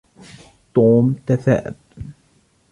توم 0.73 1.15
تثاءب. 1.27 1.75